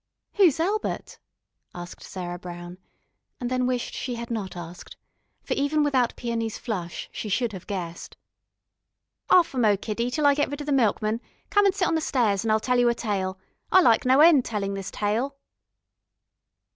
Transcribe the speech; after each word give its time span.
"Who's 0.33 0.59
Elbert?" 0.59 1.19
asked 1.75 2.01
Sarah 2.01 2.39
Brown, 2.39 2.79
and 3.39 3.51
then 3.51 3.67
wished 3.67 3.93
she 3.93 4.15
had 4.15 4.31
not 4.31 4.55
asked, 4.57 4.97
for 5.43 5.53
even 5.53 5.83
without 5.83 6.15
Peony's 6.15 6.57
flush 6.57 7.07
she 7.11 7.29
should 7.29 7.53
have 7.53 7.67
guessed. 7.67 8.17
"'Arf 9.29 9.53
a 9.53 9.59
mo, 9.59 9.77
kiddie, 9.77 10.09
till 10.09 10.25
I 10.25 10.33
get 10.33 10.49
rid 10.49 10.59
of 10.61 10.65
the 10.65 10.73
milkman. 10.73 11.21
Come 11.51 11.67
an' 11.67 11.73
sit 11.73 11.87
on 11.87 11.93
the 11.93 12.01
stairs, 12.01 12.43
an' 12.43 12.49
I'll 12.49 12.59
tell 12.59 12.79
you 12.79 12.89
a 12.89 12.95
tale. 12.95 13.37
I 13.71 13.81
like 13.81 14.03
no 14.03 14.21
end 14.21 14.43
tellin' 14.43 14.73
this 14.73 14.89
tale." 14.89 15.35